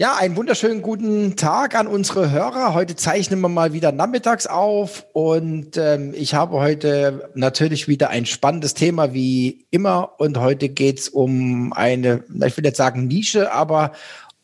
[0.00, 2.72] Ja, einen wunderschönen guten Tag an unsere Hörer.
[2.72, 8.24] Heute zeichnen wir mal wieder nachmittags auf und ähm, ich habe heute natürlich wieder ein
[8.24, 13.90] spannendes Thema wie immer und heute geht's um eine, ich will jetzt sagen Nische, aber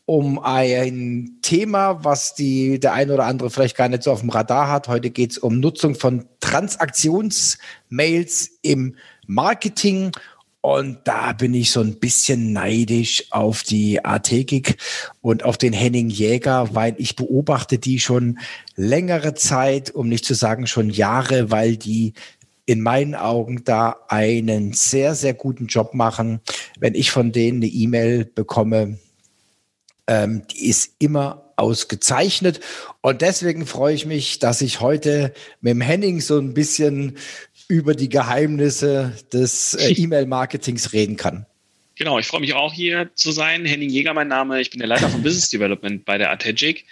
[0.03, 4.31] um ein Thema, was die der eine oder andere vielleicht gar nicht so auf dem
[4.31, 4.89] Radar hat.
[4.89, 10.11] Heute geht's um Nutzung von Transaktionsmails im Marketing
[10.65, 14.77] und da bin ich so ein bisschen neidisch auf die AT-Gig
[15.21, 18.39] und auf den Henning Jäger, weil ich beobachte die schon
[18.75, 22.13] längere Zeit, um nicht zu sagen schon Jahre, weil die
[22.65, 26.39] in meinen Augen da einen sehr, sehr guten Job machen.
[26.79, 28.97] Wenn ich von denen eine E-Mail bekomme,
[30.07, 32.59] ähm, die ist immer ausgezeichnet.
[33.01, 37.17] Und deswegen freue ich mich, dass ich heute mit dem Henning so ein bisschen
[37.67, 41.45] über die Geheimnisse des äh, E-Mail-Marketings reden kann.
[41.95, 43.65] Genau, ich freue mich auch hier zu sein.
[43.65, 44.59] Henning Jäger, mein Name.
[44.59, 46.85] Ich bin der Leiter von Business Development bei der Ategic.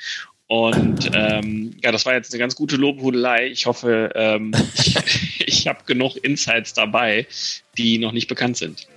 [0.48, 3.48] Und ähm, ja, das war jetzt eine ganz gute Lobhudelei.
[3.48, 4.96] Ich hoffe, ähm, ich,
[5.46, 7.28] ich habe genug Insights dabei,
[7.78, 8.88] die noch nicht bekannt sind.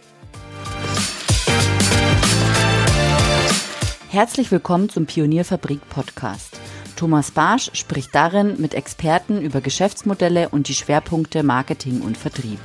[4.10, 6.60] Herzlich willkommen zum Pionierfabrik Podcast.
[6.96, 12.58] Thomas Barsch spricht darin mit Experten über Geschäftsmodelle und die Schwerpunkte Marketing und Vertrieb.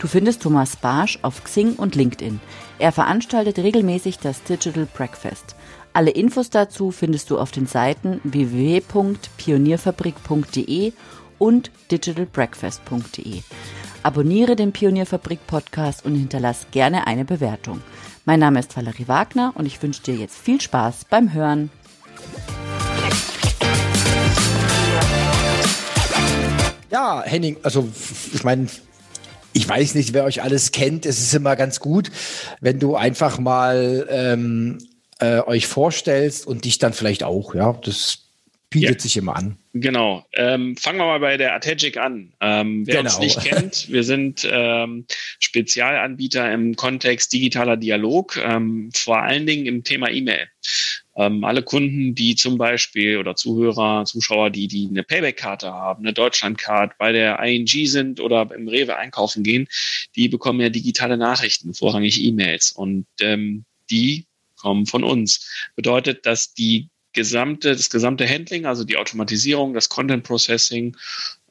[0.00, 2.40] Du findest Thomas Barsch auf Xing und LinkedIn.
[2.78, 5.54] Er veranstaltet regelmäßig das Digital Breakfast.
[5.92, 10.92] Alle Infos dazu findest du auf den Seiten www.pionierfabrik.de
[11.38, 13.42] und digitalbreakfast.de.
[14.02, 17.80] Abonniere den Pionierfabrik Podcast und hinterlass gerne eine Bewertung.
[18.24, 21.70] Mein Name ist Valerie Wagner und ich wünsche dir jetzt viel Spaß beim Hören.
[26.96, 27.86] Ja, Henning, also
[28.32, 28.68] ich meine,
[29.52, 31.04] ich weiß nicht, wer euch alles kennt.
[31.04, 32.10] Es ist immer ganz gut,
[32.62, 34.78] wenn du einfach mal ähm,
[35.18, 37.54] äh, euch vorstellst und dich dann vielleicht auch.
[37.54, 38.20] Ja, das
[38.70, 38.98] bietet ja.
[39.02, 39.58] sich immer an.
[39.74, 40.24] Genau.
[40.32, 42.32] Ähm, fangen wir mal bei der Ategic an.
[42.40, 43.10] Ähm, wer genau.
[43.10, 45.04] uns nicht kennt, wir sind ähm,
[45.38, 50.48] Spezialanbieter im Kontext digitaler Dialog, ähm, vor allen Dingen im Thema E-Mail.
[51.16, 56.12] Ähm, alle Kunden, die zum Beispiel oder Zuhörer, Zuschauer, die, die eine Payback-Karte haben, eine
[56.12, 59.66] Deutschland-Card bei der ING sind oder im Rewe einkaufen gehen,
[60.14, 62.72] die bekommen ja digitale Nachrichten, vorrangig E-Mails.
[62.72, 65.50] Und ähm, die kommen von uns.
[65.74, 70.96] Bedeutet, dass die gesamte, das gesamte Handling, also die Automatisierung, das Content Processing,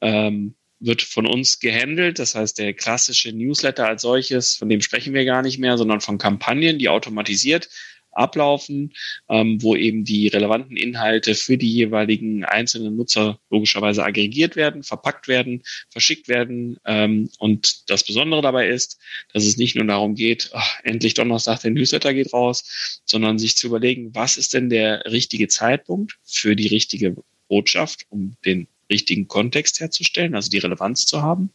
[0.02, 2.20] ähm, wird von uns gehandelt.
[2.20, 6.02] Das heißt, der klassische Newsletter als solches, von dem sprechen wir gar nicht mehr, sondern
[6.02, 7.70] von Kampagnen, die automatisiert
[8.16, 8.94] ablaufen,
[9.30, 15.28] ähm, wo eben die relevanten Inhalte für die jeweiligen einzelnen Nutzer logischerweise aggregiert werden, verpackt
[15.28, 16.78] werden, verschickt werden.
[16.86, 19.00] Ähm, und das Besondere dabei ist,
[19.34, 23.58] dass es nicht nur darum geht, ach, endlich Donnerstag der Newsletter geht raus, sondern sich
[23.58, 27.16] zu überlegen, was ist denn der richtige Zeitpunkt für die richtige
[27.48, 31.52] Botschaft, um den richtigen Kontext herzustellen, also die Relevanz zu haben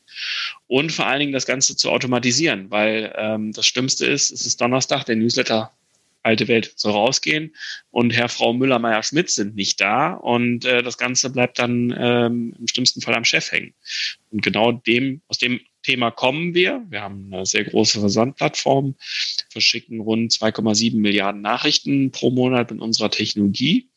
[0.67, 4.61] und vor allen Dingen das Ganze zu automatisieren, weil ähm, das Schlimmste ist, es ist
[4.61, 5.73] Donnerstag, der Newsletter
[6.23, 7.55] alte Welt soll rausgehen
[7.91, 12.69] und Herr, Frau Müller-Meyer-Schmidt sind nicht da und äh, das Ganze bleibt dann ähm, im
[12.69, 13.75] schlimmsten Fall am Chef hängen.
[14.31, 16.85] Und genau dem, aus dem Thema kommen wir.
[16.89, 18.97] Wir haben eine sehr große Versandplattform,
[19.51, 23.89] verschicken rund 2,7 Milliarden Nachrichten pro Monat mit unserer Technologie.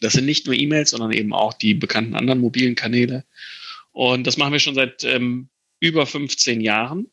[0.00, 3.24] Das sind nicht nur E-Mails, sondern eben auch die bekannten anderen mobilen Kanäle.
[3.92, 5.48] Und das machen wir schon seit ähm,
[5.80, 7.08] über 15 Jahren.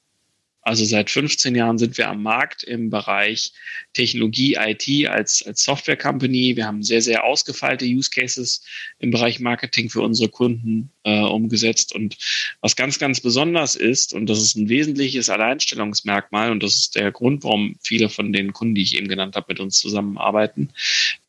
[0.62, 3.54] Also seit 15 Jahren sind wir am Markt im Bereich
[3.94, 6.56] Technologie, IT als, als Software Company.
[6.56, 8.64] Wir haben sehr, sehr ausgefeilte Use Cases
[9.00, 11.96] im Bereich Marketing für unsere Kunden äh, umgesetzt.
[11.96, 12.18] Und
[12.62, 17.12] was ganz, ganz besonders ist, und das ist ein wesentliches Alleinstellungsmerkmal, und das ist der
[17.12, 20.70] Grund, warum viele von den Kunden, die ich eben genannt habe, mit uns zusammenarbeiten,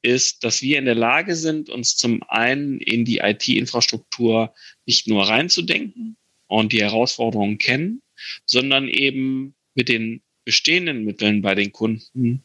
[0.02, 4.52] ist, dass wir in der Lage sind, uns zum einen in die IT-Infrastruktur
[4.86, 6.16] nicht nur reinzudenken
[6.48, 8.02] und die Herausforderungen kennen,
[8.44, 12.44] sondern eben mit den bestehenden Mitteln bei den Kunden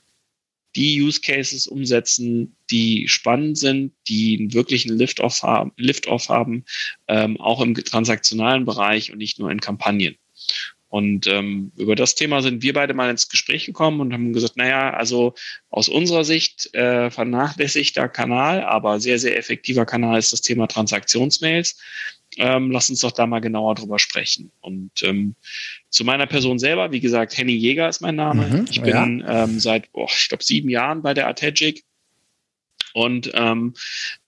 [0.75, 6.65] die Use Cases umsetzen, die spannend sind, die einen wirklichen Lift-Off haben, Lift haben
[7.07, 10.17] ähm, auch im transaktionalen Bereich und nicht nur in Kampagnen.
[10.95, 14.55] Und ähm, über das Thema sind wir beide mal ins Gespräch gekommen und haben gesagt,
[14.55, 15.33] naja, also
[15.69, 21.77] aus unserer Sicht äh, vernachlässigter Kanal, aber sehr, sehr effektiver Kanal ist das Thema Transaktionsmails.
[22.37, 24.53] Ähm, lass uns doch da mal genauer drüber sprechen.
[24.61, 25.35] Und ähm,
[25.89, 28.47] zu meiner Person selber, wie gesagt, Henning Jäger ist mein Name.
[28.47, 29.43] Mhm, ich bin ja.
[29.43, 31.83] ähm, seit, oh, ich glaube, sieben Jahren bei der Ategic
[32.95, 33.73] und ähm,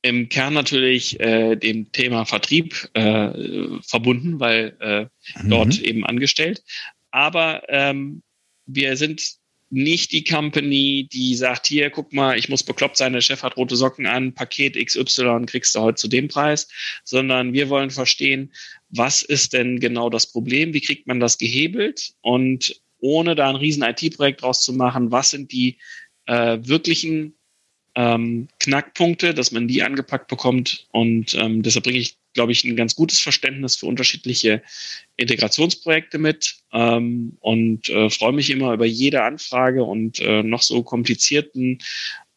[0.02, 5.50] im Kern natürlich äh, dem Thema Vertrieb äh, verbunden, weil äh, mhm.
[5.50, 6.62] dort eben angestellt.
[7.10, 8.24] Aber ähm,
[8.66, 9.38] wir sind
[9.70, 13.56] nicht die Company, die sagt, hier, guck mal, ich muss bekloppt sein, der Chef hat
[13.56, 16.68] rote Socken an, Paket XY kriegst du heute zu dem Preis,
[17.06, 18.52] sondern wir wollen verstehen,
[18.90, 23.56] was ist denn genau das Problem, wie kriegt man das gehebelt und ohne da ein
[23.56, 25.78] riesen IT-Projekt draus zu machen, was sind die
[26.26, 27.37] äh, wirklichen
[27.98, 32.76] ähm, Knackpunkte, dass man die angepackt bekommt und ähm, deshalb bringe ich glaube ich, ein
[32.76, 34.62] ganz gutes Verständnis für unterschiedliche
[35.18, 40.84] Integrationsprojekte mit ähm, und äh, freue mich immer über jede Anfrage und äh, noch so
[40.84, 41.80] komplizierten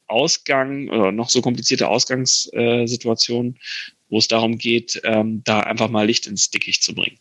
[0.06, 3.58] Ausgang oder noch so komplizierte Ausgangssituationen,
[4.08, 7.18] wo es darum geht, ähm, da einfach mal Licht ins Dickicht zu bringen.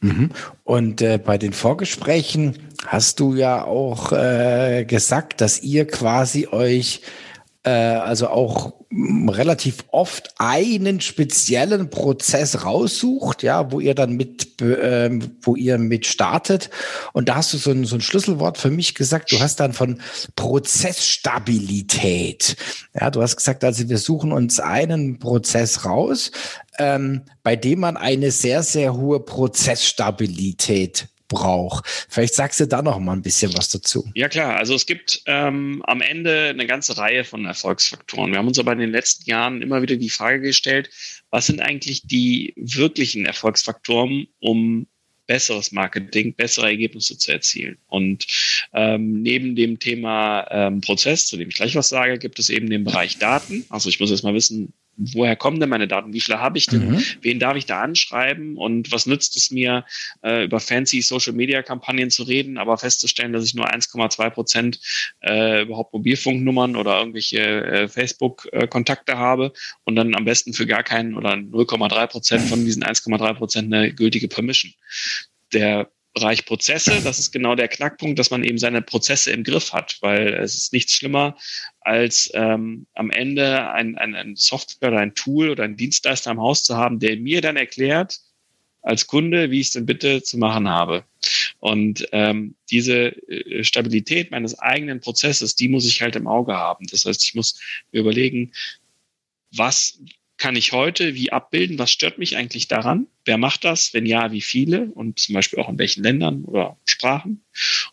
[0.00, 0.30] Mhm.
[0.64, 7.00] Und äh, bei den Vorgesprächen hast du ja auch äh, gesagt, dass ihr quasi euch
[7.00, 7.26] äh,
[7.70, 8.74] also auch
[9.28, 15.10] relativ oft einen speziellen Prozess raussucht, ja, wo ihr dann mit, äh,
[15.42, 16.70] wo ihr mit startet.
[17.12, 19.32] Und da hast du so ein, so ein Schlüsselwort für mich gesagt.
[19.32, 20.00] Du hast dann von
[20.36, 22.56] Prozessstabilität.
[22.98, 26.30] Ja, du hast gesagt, also wir suchen uns einen Prozess raus,
[26.78, 31.84] ähm, bei dem man eine sehr, sehr hohe Prozessstabilität braucht.
[32.08, 34.10] Vielleicht sagst du da noch mal ein bisschen was dazu.
[34.14, 38.32] Ja klar, also es gibt ähm, am Ende eine ganze Reihe von Erfolgsfaktoren.
[38.32, 40.90] Wir haben uns aber in den letzten Jahren immer wieder die Frage gestellt,
[41.30, 44.86] was sind eigentlich die wirklichen Erfolgsfaktoren, um
[45.26, 47.78] besseres Marketing, bessere Ergebnisse zu erzielen.
[47.86, 48.26] Und
[48.72, 52.70] ähm, neben dem Thema ähm, Prozess, zu dem ich gleich was sage, gibt es eben
[52.70, 53.64] den Bereich Daten.
[53.68, 56.12] Also ich muss jetzt mal wissen, woher kommen denn meine Daten?
[56.12, 56.90] Wie viele habe ich denn?
[56.90, 57.02] Mhm.
[57.20, 58.56] Wen darf ich da anschreiben?
[58.56, 59.84] Und was nützt es mir,
[60.22, 64.80] äh, über fancy Social Media Kampagnen zu reden, aber festzustellen, dass ich nur 1,2 Prozent
[65.20, 69.52] äh, überhaupt Mobilfunknummern oder irgendwelche äh, Facebook-Kontakte habe
[69.84, 73.92] und dann am besten für gar keinen oder 0,3 Prozent von diesen 1,3 Prozent eine
[73.92, 74.72] gültige Permission.
[75.52, 79.74] Der Bereich Prozesse, das ist genau der Knackpunkt, dass man eben seine Prozesse im Griff
[79.74, 81.36] hat, weil es ist nichts schlimmer,
[81.80, 86.40] als ähm, am Ende ein, ein, ein Software oder ein Tool oder ein Dienstleister im
[86.40, 88.18] Haus zu haben, der mir dann erklärt,
[88.80, 91.04] als Kunde, wie ich es denn bitte zu machen habe.
[91.58, 96.86] Und ähm, diese äh, Stabilität meines eigenen Prozesses, die muss ich halt im Auge haben.
[96.86, 97.60] Das heißt, ich muss
[97.92, 98.52] mir überlegen,
[99.54, 100.00] was
[100.38, 101.78] kann ich heute wie abbilden?
[101.78, 103.06] Was stört mich eigentlich daran?
[103.24, 103.94] Wer macht das?
[103.94, 104.90] Wenn ja, wie viele?
[104.92, 107.42] Und zum Beispiel auch in welchen Ländern oder Sprachen?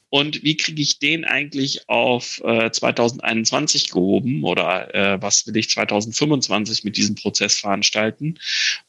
[0.09, 4.43] Und wie kriege ich den eigentlich auf äh, 2021 gehoben?
[4.43, 8.37] Oder äh, was will ich 2025 mit diesem Prozess veranstalten?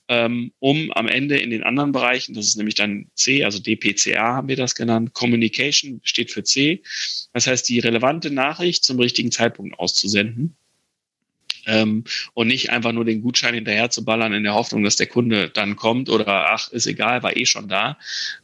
[0.08, 4.34] Ähm, um am Ende in den anderen Bereichen, das ist nämlich dann C, also DPCA
[4.34, 6.82] haben wir das genannt, Communication steht für C.
[7.32, 10.56] Das heißt, die relevante Nachricht zum richtigen Zeitpunkt auszusenden
[11.66, 15.06] ähm, und nicht einfach nur den Gutschein hinterher zu ballern in der Hoffnung, dass der
[15.06, 17.99] Kunde dann kommt oder ach, ist egal, war eh schon da,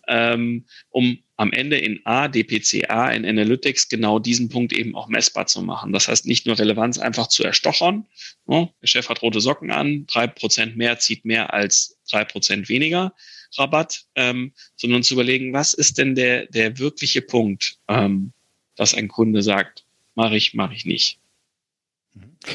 [0.08, 5.46] ähm, um am Ende in A, DPCA, in Analytics genau diesen Punkt eben auch messbar
[5.46, 5.90] zu machen.
[5.92, 8.06] Das heißt, nicht nur Relevanz einfach zu erstochern.
[8.46, 8.68] Ne?
[8.82, 13.14] Der Chef hat rote Socken an, drei Prozent mehr zieht mehr als drei Prozent weniger
[13.56, 18.32] Rabatt, ähm, sondern zu überlegen, was ist denn der, der wirkliche Punkt, ähm,
[18.76, 19.84] dass ein Kunde sagt,
[20.14, 21.20] mache ich, mache ich nicht.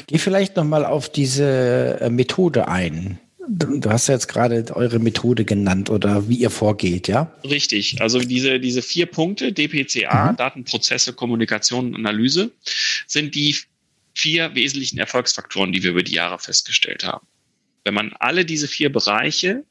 [0.06, 3.18] Geh vielleicht nochmal auf diese äh, Methode ein.
[3.48, 7.32] Du hast ja jetzt gerade eure Methode genannt oder wie ihr vorgeht, ja?
[7.44, 8.00] Richtig.
[8.00, 10.36] Also diese, diese vier Punkte, DPCA, mhm.
[10.36, 12.50] Datenprozesse, Kommunikation und Analyse,
[13.06, 13.54] sind die
[14.14, 17.26] vier wesentlichen Erfolgsfaktoren, die wir über die Jahre festgestellt haben.
[17.84, 19.64] Wenn man alle diese vier Bereiche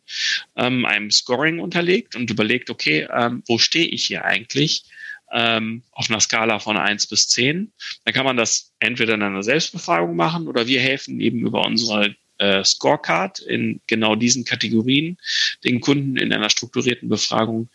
[0.55, 4.85] ähm, einem Scoring unterlegt und überlegt, okay, ähm, wo stehe ich hier eigentlich,
[5.31, 7.71] ähm, auf einer Skala von eins bis zehn.
[8.03, 12.15] Dann kann man das entweder in einer Selbstbefragung machen oder wir helfen eben über unsere
[12.37, 15.17] äh, Scorecard in genau diesen Kategorien
[15.63, 17.69] den Kunden in einer strukturierten Befragung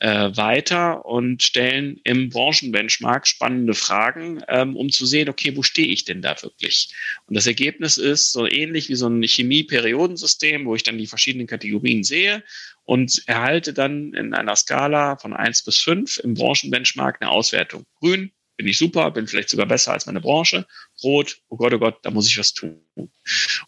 [0.00, 5.88] äh, weiter und stellen im Branchenbenchmark spannende Fragen, ähm, um zu sehen, okay, wo stehe
[5.88, 6.88] ich denn da wirklich?
[7.26, 11.46] Und das Ergebnis ist so ähnlich wie so ein Chemie-Periodensystem, wo ich dann die verschiedenen
[11.46, 12.42] Kategorien sehe
[12.90, 17.86] und erhalte dann in einer Skala von eins bis fünf im Branchenbenchmark eine Auswertung.
[18.00, 20.66] Grün, bin ich super, bin vielleicht sogar besser als meine Branche.
[21.00, 22.80] Rot, oh Gott, oh Gott, da muss ich was tun.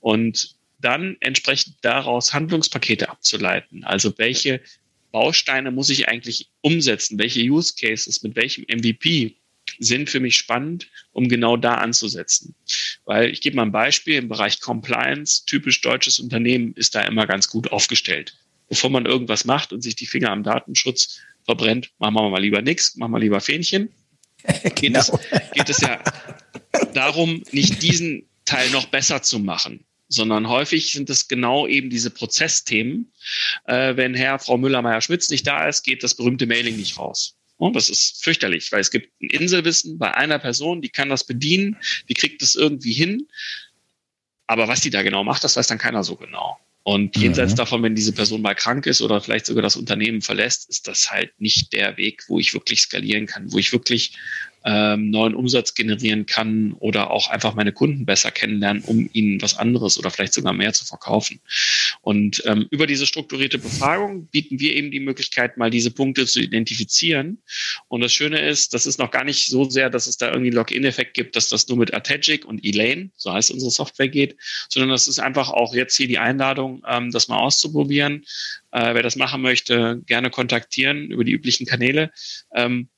[0.00, 3.84] Und dann entsprechend daraus Handlungspakete abzuleiten.
[3.84, 4.60] Also welche
[5.12, 7.16] Bausteine muss ich eigentlich umsetzen?
[7.16, 9.36] Welche Use Cases mit welchem MVP
[9.78, 12.56] sind für mich spannend, um genau da anzusetzen?
[13.04, 15.44] Weil ich gebe mal ein Beispiel im Bereich Compliance.
[15.46, 18.36] Typisch deutsches Unternehmen ist da immer ganz gut aufgestellt
[18.72, 22.62] bevor man irgendwas macht und sich die Finger am Datenschutz verbrennt, machen wir mal lieber
[22.62, 23.90] nichts, machen wir lieber Fähnchen.
[24.62, 25.00] Geht, genau.
[25.00, 25.12] es,
[25.52, 26.02] geht es ja
[26.94, 32.08] darum, nicht diesen Teil noch besser zu machen, sondern häufig sind es genau eben diese
[32.08, 33.12] Prozessthemen.
[33.66, 37.36] Äh, wenn Herr, Frau Müller-Meyer-Schmitz nicht da ist, geht das berühmte Mailing nicht raus.
[37.58, 41.24] Und das ist fürchterlich, weil es gibt ein Inselwissen bei einer Person, die kann das
[41.24, 41.76] bedienen,
[42.08, 43.28] die kriegt es irgendwie hin.
[44.46, 46.58] Aber was die da genau macht, das weiß dann keiner so genau.
[46.84, 47.56] Und jenseits mhm.
[47.56, 51.10] davon, wenn diese Person mal krank ist oder vielleicht sogar das Unternehmen verlässt, ist das
[51.10, 54.18] halt nicht der Weg, wo ich wirklich skalieren kann, wo ich wirklich
[54.64, 59.56] ähm, neuen Umsatz generieren kann oder auch einfach meine Kunden besser kennenlernen, um ihnen was
[59.56, 61.40] anderes oder vielleicht sogar mehr zu verkaufen.
[62.00, 66.40] Und ähm, über diese strukturierte Befragung bieten wir eben die Möglichkeit, mal diese Punkte zu
[66.40, 67.38] identifizieren.
[67.88, 70.50] Und das Schöne ist, das ist noch gar nicht so sehr, dass es da irgendwie
[70.50, 74.36] Login-Effekt gibt, dass das nur mit Artegic und Elaine, so heißt unsere Software, geht,
[74.68, 78.24] sondern das ist einfach auch jetzt hier die Einladung, ähm, das mal auszuprobieren.
[78.70, 82.10] Äh, wer das machen möchte, gerne kontaktieren über die üblichen Kanäle.
[82.54, 82.88] Ähm,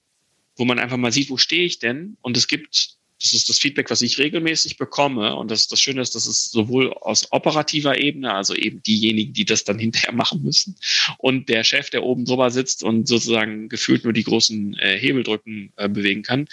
[0.57, 2.17] wo man einfach mal sieht, wo stehe ich denn?
[2.21, 5.35] Und es gibt, das ist das Feedback, was ich regelmäßig bekomme.
[5.37, 9.45] Und das, das Schöne ist, dass es sowohl aus operativer Ebene, also eben diejenigen, die
[9.45, 10.77] das dann hinterher machen müssen,
[11.19, 15.73] und der Chef, der oben drüber sitzt und sozusagen gefühlt nur die großen äh, Hebeldrücken
[15.77, 16.49] äh, bewegen kann,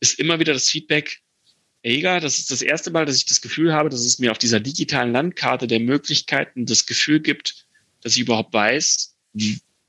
[0.00, 1.22] ist immer wieder das Feedback,
[1.82, 4.38] Eger, das ist das erste Mal, dass ich das Gefühl habe, dass es mir auf
[4.38, 7.66] dieser digitalen Landkarte der Möglichkeiten das Gefühl gibt,
[8.02, 9.16] dass ich überhaupt weiß,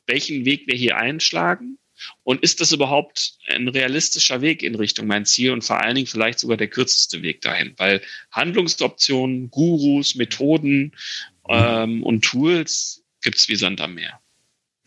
[0.07, 1.77] welchen Weg wir hier einschlagen
[2.23, 6.07] und ist das überhaupt ein realistischer Weg in Richtung mein Ziel und vor allen Dingen
[6.07, 7.73] vielleicht sogar der kürzeste Weg dahin?
[7.77, 10.93] Weil Handlungsoptionen, Gurus, Methoden
[11.49, 14.19] ähm, und Tools gibt es wie Sand am Meer.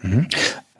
[0.03, 0.29] Mhm.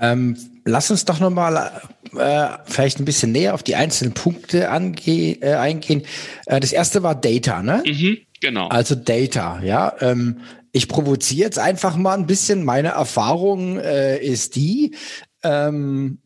[0.01, 1.83] Ähm, lass uns doch nochmal
[2.17, 6.03] äh, vielleicht ein bisschen näher auf die einzelnen Punkte ange äh, eingehen.
[6.47, 7.83] Äh, das erste war Data, ne?
[7.87, 8.69] Mhm, genau.
[8.69, 9.95] Also Data, ja.
[10.01, 10.41] Ähm,
[10.73, 12.65] ich provoziere jetzt einfach mal ein bisschen.
[12.65, 14.97] Meine Erfahrung äh, ist die,
[15.45, 16.19] ähm,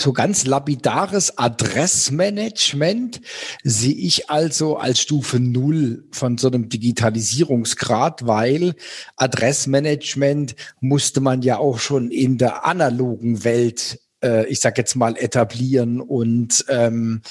[0.00, 3.20] so ganz lapidares Adressmanagement
[3.62, 8.74] sehe ich also als Stufe Null von so einem Digitalisierungsgrad, weil
[9.16, 15.16] Adressmanagement musste man ja auch schon in der analogen Welt, äh, ich sag jetzt mal,
[15.16, 17.22] etablieren und ähm,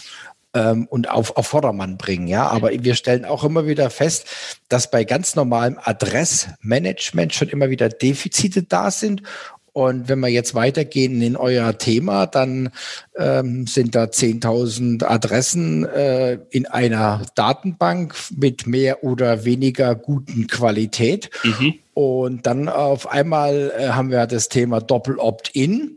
[0.54, 2.28] ähm, und auf, auf Vordermann bringen.
[2.28, 4.26] Ja, aber wir stellen auch immer wieder fest,
[4.68, 9.22] dass bei ganz normalem Adressmanagement schon immer wieder Defizite da sind
[9.80, 12.70] und wenn wir jetzt weitergehen in euer Thema, dann
[13.18, 21.30] ähm, sind da 10.000 Adressen äh, in einer Datenbank mit mehr oder weniger guten Qualität.
[21.46, 21.76] Mhm.
[21.94, 25.96] Und dann auf einmal äh, haben wir das Thema Doppel-Opt-in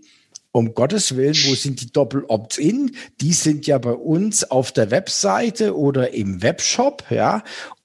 [0.53, 2.95] um Gottes Willen, wo sind die Doppel-Opt-in?
[3.21, 7.43] Die sind ja bei uns auf der Webseite oder im Webshop, ja.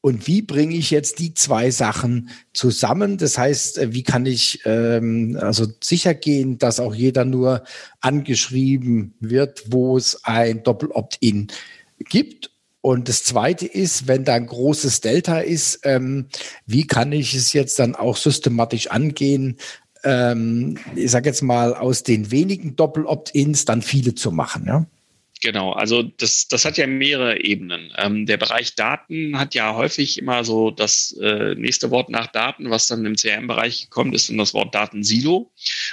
[0.08, 3.18] Und wie bringe ich jetzt die zwei Sachen zusammen?
[3.18, 7.66] Das heißt, äh, wie kann ich ähm, also sicher gehen, dass auch jeder nur
[8.00, 11.48] angeschrieben wird, wo es ein Doppel-Opt-in
[12.00, 12.52] gibt?
[12.80, 16.28] Und das Zweite ist, wenn da ein großes Delta ist, ähm,
[16.66, 19.58] wie kann ich es jetzt dann auch systematisch angehen,
[20.06, 24.68] ähm, ich sage jetzt mal, aus den wenigen Doppel-Opt-ins dann viele zu machen.
[24.68, 24.86] Ja?
[25.42, 27.94] Genau, also das, das hat ja mehrere Ebenen.
[27.98, 32.70] Ähm, der Bereich Daten hat ja häufig immer so das äh, nächste Wort nach Daten,
[32.72, 35.52] was dann im CRM-Bereich kommt, ist dann das Wort Datensilo.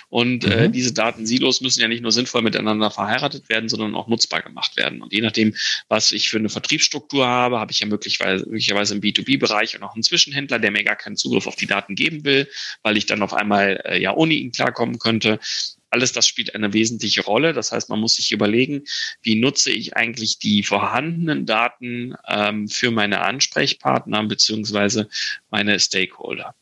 [0.08, 0.52] Und äh, mhm.
[0.52, 4.76] äh, diese Datensilos müssen ja nicht nur sinnvoll miteinander verheiratet werden, sondern auch nutzbar gemacht
[4.76, 5.02] werden.
[5.02, 5.54] Und je nachdem,
[5.88, 9.94] was ich für eine Vertriebsstruktur habe, habe ich ja möglicherweise, möglicherweise im B2B-Bereich und auch
[9.94, 12.48] einen Zwischenhändler, der mir gar keinen Zugriff auf die Daten geben will,
[12.82, 15.38] weil ich dann auf einmal äh, ja ohne ihn klarkommen könnte.
[15.94, 17.52] Alles das spielt eine wesentliche Rolle.
[17.52, 18.82] Das heißt, man muss sich überlegen,
[19.22, 25.08] wie nutze ich eigentlich die vorhandenen Daten ähm, für meine Ansprechpartner beziehungsweise
[25.50, 26.56] meine Stakeholder.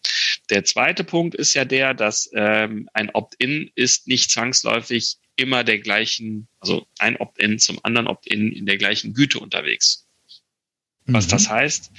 [0.51, 5.79] Der zweite Punkt ist ja der, dass ähm, ein Opt-in ist nicht zwangsläufig immer der
[5.79, 10.07] gleichen, also ein Opt-in zum anderen Opt-in in der gleichen Güte unterwegs.
[11.07, 11.31] Was mhm.
[11.31, 11.91] das heißt,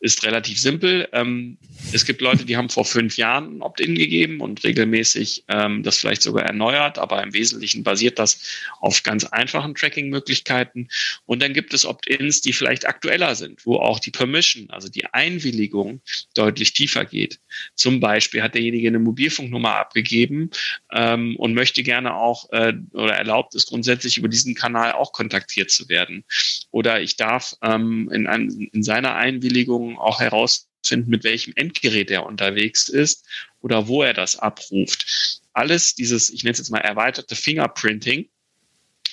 [0.00, 1.08] ist relativ simpel.
[1.12, 1.56] Ähm,
[1.92, 5.98] es gibt Leute, die haben vor fünf Jahren ein Opt-in gegeben und regelmäßig ähm, das
[5.98, 8.40] vielleicht sogar erneuert, aber im Wesentlichen basiert das
[8.80, 10.88] auf ganz einfachen Tracking-Möglichkeiten.
[11.24, 15.06] Und dann gibt es Opt-ins, die vielleicht aktueller sind, wo auch die Permission, also die
[15.06, 16.00] Einwilligung,
[16.34, 17.40] deutlich tiefer geht.
[17.74, 20.50] Zum Beispiel hat derjenige eine Mobilfunknummer abgegeben
[20.92, 25.70] ähm, und möchte gerne auch äh, oder erlaubt es grundsätzlich über diesen Kanal auch kontaktiert
[25.70, 26.24] zu werden.
[26.70, 32.10] Oder ich darf ähm, in, ein, in seiner Einwilligung Anwendungen auch herausfinden, mit welchem Endgerät
[32.10, 33.26] er unterwegs ist
[33.60, 35.40] oder wo er das abruft.
[35.52, 38.28] Alles dieses, ich nenne es jetzt mal erweiterte Fingerprinting,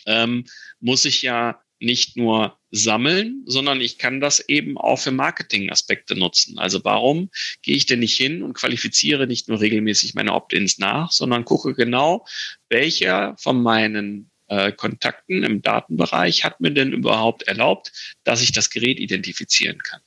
[0.06, 0.46] ähm,
[0.80, 6.58] muss ich ja nicht nur sammeln, sondern ich kann das eben auch für Marketingaspekte nutzen.
[6.58, 7.30] Also warum
[7.62, 11.74] gehe ich denn nicht hin und qualifiziere nicht nur regelmäßig meine Opt-ins nach, sondern gucke
[11.74, 12.26] genau,
[12.70, 17.92] welcher von meinen äh, Kontakten im Datenbereich hat mir denn überhaupt erlaubt,
[18.24, 20.02] dass ich das Gerät identifizieren kann.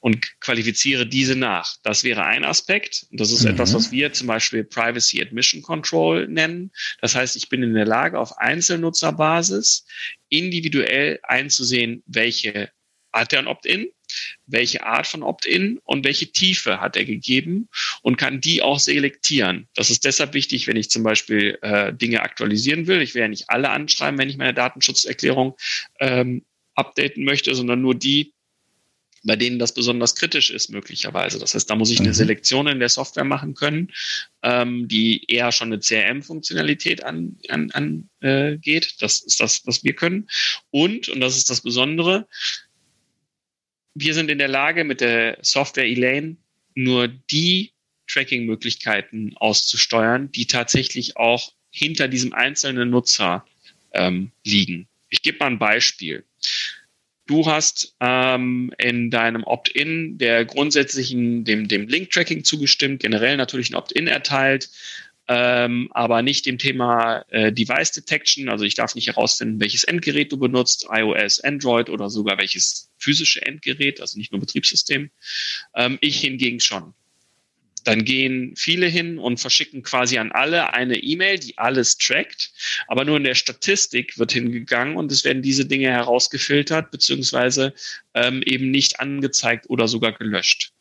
[0.00, 1.76] Und qualifiziere diese nach.
[1.82, 3.06] Das wäre ein Aspekt.
[3.10, 3.50] Das ist mhm.
[3.50, 6.72] etwas, was wir zum Beispiel Privacy Admission Control nennen.
[7.00, 9.84] Das heißt, ich bin in der Lage, auf Einzelnutzerbasis
[10.30, 12.70] individuell einzusehen, welche
[13.12, 13.88] hat er ein Opt-in,
[14.46, 17.68] welche Art von Opt-in und welche Tiefe hat er gegeben
[18.02, 19.68] und kann die auch selektieren.
[19.74, 23.02] Das ist deshalb wichtig, wenn ich zum Beispiel äh, Dinge aktualisieren will.
[23.02, 25.56] Ich will ja nicht alle anschreiben, wenn ich meine Datenschutzerklärung
[25.98, 26.44] ähm,
[26.74, 28.32] updaten möchte, sondern nur die,
[29.22, 31.38] bei denen das besonders kritisch ist, möglicherweise.
[31.38, 32.14] Das heißt, da muss ich eine mhm.
[32.14, 33.92] Selektion in der Software machen können,
[34.42, 37.50] ähm, die eher schon eine CRM-Funktionalität angeht.
[37.50, 38.58] An, an, äh,
[38.98, 40.28] das ist das, was wir können.
[40.70, 42.26] Und, und das ist das Besondere,
[43.94, 46.36] wir sind in der Lage, mit der Software Elaine
[46.74, 47.72] nur die
[48.06, 53.44] Tracking-Möglichkeiten auszusteuern, die tatsächlich auch hinter diesem einzelnen Nutzer
[53.92, 54.88] ähm, liegen.
[55.08, 56.24] Ich gebe mal ein Beispiel.
[57.30, 63.76] Du hast ähm, in deinem Opt-in der grundsätzlichen, dem, dem Link-Tracking zugestimmt, generell natürlich ein
[63.76, 64.68] Opt-in erteilt,
[65.28, 68.48] ähm, aber nicht dem Thema äh, Device Detection.
[68.48, 73.42] Also ich darf nicht herausfinden, welches Endgerät du benutzt, iOS, Android oder sogar welches physische
[73.42, 75.12] Endgerät, also nicht nur Betriebssystem.
[75.76, 76.94] Ähm, ich hingegen schon.
[77.84, 82.52] Dann gehen viele hin und verschicken quasi an alle eine E-Mail, die alles trackt,
[82.88, 87.74] aber nur in der Statistik wird hingegangen und es werden diese Dinge herausgefiltert beziehungsweise
[88.14, 90.72] ähm, eben nicht angezeigt oder sogar gelöscht.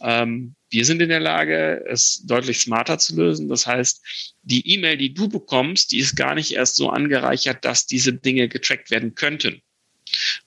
[0.00, 3.48] Ähm, wir sind in der Lage, es deutlich smarter zu lösen.
[3.48, 7.86] Das heißt, die E-Mail, die du bekommst, die ist gar nicht erst so angereichert, dass
[7.86, 9.62] diese Dinge getrackt werden könnten.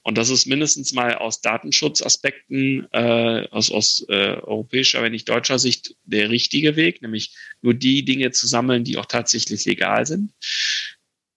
[0.08, 5.60] Und das ist mindestens mal aus Datenschutzaspekten, äh, aus, aus äh, europäischer, wenn nicht deutscher
[5.60, 10.32] Sicht, der richtige Weg, nämlich nur die Dinge zu sammeln, die auch tatsächlich legal sind.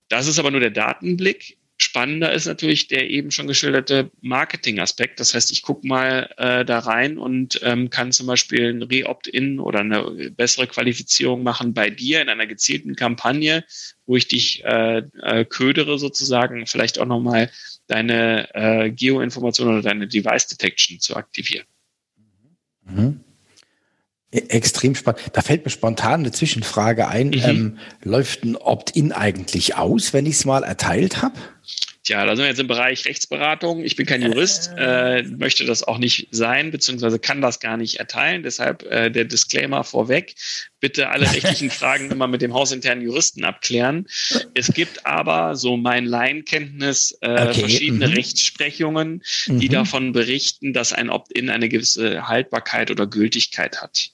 [0.07, 1.59] Das ist aber nur der Datenblick.
[1.83, 5.19] Spannender ist natürlich der eben schon geschilderte Marketing-Aspekt.
[5.19, 9.59] Das heißt, ich gucke mal äh, da rein und ähm, kann zum Beispiel ein Re-Opt-in
[9.59, 13.65] oder eine bessere Qualifizierung machen bei dir in einer gezielten Kampagne,
[14.05, 17.51] wo ich dich äh, äh, ködere sozusagen, vielleicht auch nochmal
[17.87, 21.67] deine äh, Geo-Information oder deine Device-Detection zu aktivieren.
[22.85, 23.25] Mhm.
[24.33, 25.21] Extrem spannend.
[25.33, 27.29] Da fällt mir spontan eine Zwischenfrage ein.
[27.29, 27.43] Mhm.
[27.45, 31.35] Ähm, läuft ein Opt-in eigentlich aus, wenn ich es mal erteilt habe?
[32.05, 33.85] Tja, da sind wir jetzt im Bereich Rechtsberatung.
[33.85, 37.99] Ich bin kein Jurist, äh, möchte das auch nicht sein, beziehungsweise kann das gar nicht
[37.99, 38.43] erteilen.
[38.43, 40.35] Deshalb äh, der Disclaimer vorweg.
[40.81, 44.07] Bitte alle rechtlichen Fragen immer mit dem hausinternen Juristen abklären.
[44.55, 47.61] Es gibt aber, so mein Laienkenntnis, äh, okay.
[47.61, 48.15] verschiedene mhm.
[48.15, 49.73] Rechtsprechungen, die mhm.
[49.73, 54.11] davon berichten, dass ein Opt-in eine gewisse Haltbarkeit oder Gültigkeit hat.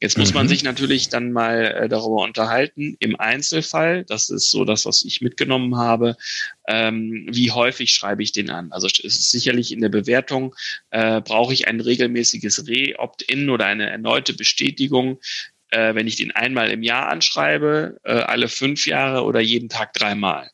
[0.00, 0.34] Jetzt muss mhm.
[0.34, 5.04] man sich natürlich dann mal äh, darüber unterhalten, im Einzelfall, das ist so das, was
[5.04, 6.16] ich mitgenommen habe,
[6.68, 8.70] ähm, wie häufig schreibe ich den an?
[8.70, 10.54] Also es ist sicherlich in der Bewertung,
[10.90, 15.18] äh, brauche ich ein regelmäßiges Re-Opt-in oder eine erneute Bestätigung,
[15.70, 19.92] äh, wenn ich den einmal im Jahr anschreibe, äh, alle fünf Jahre oder jeden Tag
[19.92, 20.50] dreimal.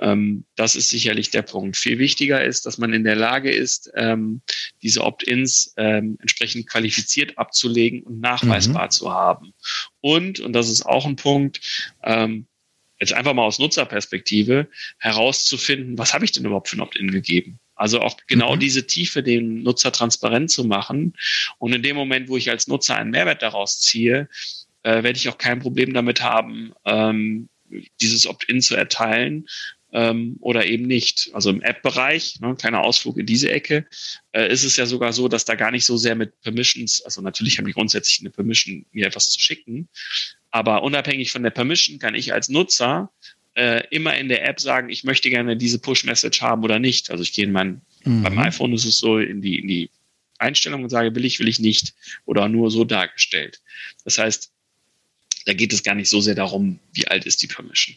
[0.00, 1.76] Ähm, das ist sicherlich der Punkt.
[1.76, 4.40] Viel wichtiger ist, dass man in der Lage ist, ähm,
[4.82, 8.90] diese Opt-ins ähm, entsprechend qualifiziert abzulegen und nachweisbar mhm.
[8.90, 9.52] zu haben.
[10.00, 11.60] Und, und das ist auch ein Punkt,
[12.02, 12.46] ähm,
[12.98, 17.58] jetzt einfach mal aus Nutzerperspektive herauszufinden, was habe ich denn überhaupt für ein Opt-in gegeben?
[17.82, 18.60] Also auch genau mhm.
[18.60, 21.14] diese Tiefe dem Nutzer transparent zu machen.
[21.58, 24.28] Und in dem Moment, wo ich als Nutzer einen Mehrwert daraus ziehe,
[24.84, 27.48] äh, werde ich auch kein Problem damit haben, ähm,
[28.00, 29.48] dieses Opt-in zu erteilen
[29.92, 31.30] ähm, oder eben nicht.
[31.32, 33.84] Also im App-Bereich, ne, kleiner Ausflug in diese Ecke,
[34.30, 37.20] äh, ist es ja sogar so, dass da gar nicht so sehr mit Permissions, also
[37.20, 39.88] natürlich haben die grundsätzlich eine Permission, mir etwas zu schicken,
[40.52, 43.10] aber unabhängig von der Permission kann ich als Nutzer
[43.54, 47.10] äh, immer in der App sagen, ich möchte gerne diese Push-Message haben oder nicht.
[47.10, 48.22] Also ich gehe in mein, mhm.
[48.22, 49.90] beim iPhone ist es so in die, in die
[50.38, 53.60] Einstellung und sage, will ich, will ich nicht oder nur so dargestellt.
[54.04, 54.50] Das heißt,
[55.46, 57.96] da geht es gar nicht so sehr darum, wie alt ist die Permission.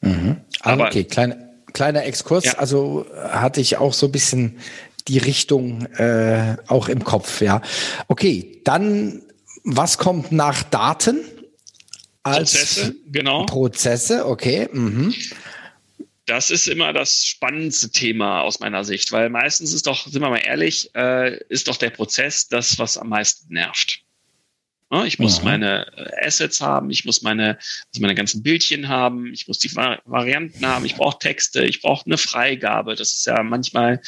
[0.00, 0.36] Mhm.
[0.60, 2.44] Ah, Aber, okay, kleine, kleiner Exkurs.
[2.44, 2.54] Ja.
[2.54, 4.58] Also hatte ich auch so ein bisschen
[5.06, 7.62] die Richtung äh, auch im Kopf, ja.
[8.08, 9.22] Okay, dann
[9.64, 11.20] was kommt nach Daten?
[12.22, 13.46] Als Prozesse, genau.
[13.46, 14.68] Prozesse, okay.
[14.72, 15.14] Mhm.
[16.26, 20.28] Das ist immer das spannendste Thema aus meiner Sicht, weil meistens ist doch, sind wir
[20.28, 24.02] mal ehrlich, äh, ist doch der Prozess das, was am meisten nervt.
[24.90, 25.44] Ne, ich muss Aha.
[25.44, 29.74] meine äh, Assets haben, ich muss meine, also meine ganzen Bildchen haben, ich muss die
[29.74, 32.94] Varianten haben, ich brauche Texte, ich brauche eine Freigabe.
[32.94, 34.00] Das ist ja manchmal,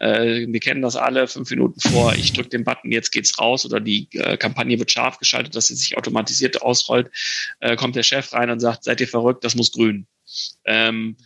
[0.00, 3.64] äh, wir kennen das alle, fünf Minuten vor, ich drücke den Button, jetzt geht's raus
[3.64, 7.10] oder die äh, Kampagne wird scharf geschaltet, dass sie sich automatisiert ausrollt,
[7.60, 10.06] äh, kommt der Chef rein und sagt, seid ihr verrückt, das muss grün.
[10.64, 11.16] Ähm,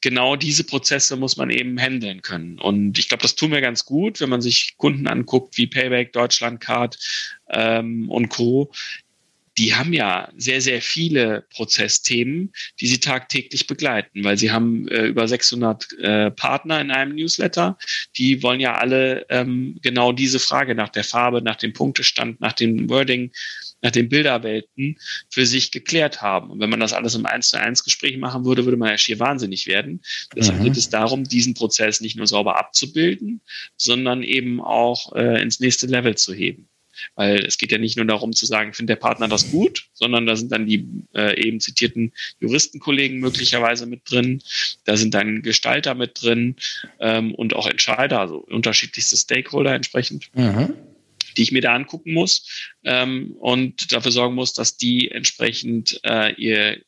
[0.00, 2.58] genau diese Prozesse muss man eben handeln können.
[2.58, 6.12] Und ich glaube, das tun wir ganz gut, wenn man sich Kunden anguckt wie Payback,
[6.12, 6.98] Deutschlandcard
[7.50, 8.70] ähm, und Co
[9.58, 15.06] die haben ja sehr, sehr viele Prozessthemen, die sie tagtäglich begleiten, weil sie haben äh,
[15.06, 17.78] über 600 äh, Partner in einem Newsletter.
[18.16, 22.52] Die wollen ja alle ähm, genau diese Frage nach der Farbe, nach dem Punktestand, nach
[22.52, 23.32] dem Wording,
[23.82, 24.98] nach den Bilderwelten
[25.30, 26.50] für sich geklärt haben.
[26.50, 28.98] Und wenn man das alles im 1 zu 1 Gespräch machen würde, würde man ja
[28.98, 30.02] schier wahnsinnig werden.
[30.34, 30.64] Deshalb mhm.
[30.64, 33.40] geht es darum, diesen Prozess nicht nur sauber abzubilden,
[33.76, 36.68] sondern eben auch äh, ins nächste Level zu heben.
[37.14, 40.26] Weil es geht ja nicht nur darum zu sagen, findet der Partner das gut, sondern
[40.26, 44.42] da sind dann die äh, eben zitierten Juristenkollegen möglicherweise mit drin,
[44.84, 46.56] da sind dann Gestalter mit drin
[47.00, 50.30] ähm, und auch Entscheider, also unterschiedlichste Stakeholder entsprechend.
[50.34, 50.74] Mhm
[51.36, 56.32] die ich mir da angucken muss ähm, und dafür sorgen muss, dass die entsprechend äh,
[56.34, 56.80] ihr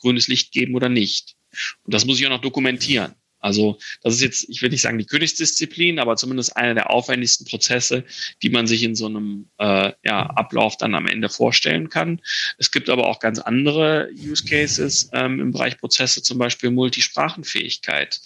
[0.00, 1.36] grünes Licht geben oder nicht.
[1.84, 3.14] Und das muss ich auch noch dokumentieren.
[3.46, 7.46] Also das ist jetzt, ich will nicht sagen die Königsdisziplin, aber zumindest einer der aufwendigsten
[7.46, 8.04] Prozesse,
[8.42, 12.20] die man sich in so einem äh, ja, Ablauf dann am Ende vorstellen kann.
[12.58, 18.20] Es gibt aber auch ganz andere Use Cases ähm, im Bereich Prozesse, zum Beispiel Multisprachenfähigkeit.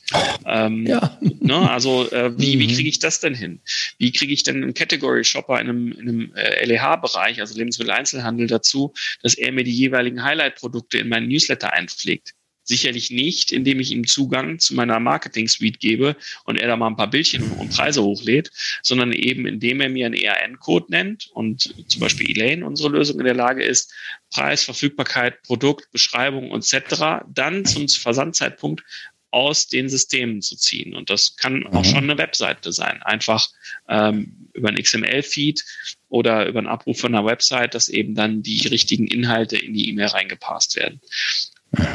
[0.47, 1.19] Ähm, ja.
[1.21, 2.75] ne, also äh, wie, wie mhm.
[2.75, 3.61] kriege ich das denn hin?
[3.99, 8.47] Wie kriege ich denn einen Category Shopper in einem, in einem äh, LEH-Bereich, also Lebensmitteleinzelhandel
[8.47, 12.33] dazu, dass er mir die jeweiligen Highlight-Produkte in meinen Newsletter einpflegt?
[12.63, 16.97] Sicherlich nicht, indem ich ihm Zugang zu meiner Marketing-Suite gebe und er da mal ein
[16.97, 18.51] paar Bildchen und Preise hochlädt,
[18.83, 23.25] sondern eben indem er mir einen ERN-Code nennt und zum Beispiel Elaine, unsere Lösung in
[23.25, 23.93] der Lage ist,
[24.31, 27.25] Preis, Verfügbarkeit, Produkt, Beschreibung etc.
[27.33, 28.83] dann zum Versandzeitpunkt
[29.31, 30.95] aus den Systemen zu ziehen.
[30.95, 31.89] Und das kann auch mhm.
[31.89, 33.03] schon eine Webseite sein.
[33.03, 33.49] Einfach
[33.89, 35.65] ähm, über ein XML-Feed
[36.09, 39.89] oder über einen Abruf von einer Website, dass eben dann die richtigen Inhalte in die
[39.89, 41.01] E-Mail reingepasst werden.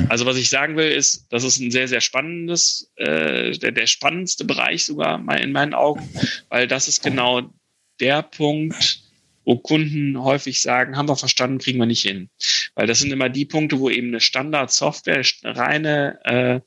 [0.09, 3.87] Also was ich sagen will, ist, das ist ein sehr, sehr spannendes, äh, der, der
[3.87, 6.09] spannendste Bereich sogar in meinen Augen,
[6.49, 7.53] weil das ist genau
[7.99, 9.01] der Punkt,
[9.43, 12.29] wo Kunden häufig sagen, haben wir verstanden, kriegen wir nicht hin.
[12.73, 16.59] Weil das sind immer die Punkte, wo eben eine Standard-Software, reine äh,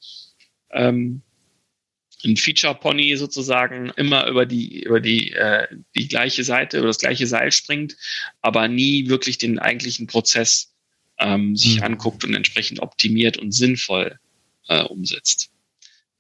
[0.73, 1.23] ähm,
[2.25, 5.67] ein Feature-Pony sozusagen immer über die, über die, äh,
[5.97, 7.97] die gleiche Seite, über das gleiche Seil springt,
[8.41, 10.75] aber nie wirklich den eigentlichen Prozess
[11.19, 11.85] ähm, sich mhm.
[11.85, 14.19] anguckt und entsprechend optimiert und sinnvoll
[14.69, 15.51] äh, umsetzt.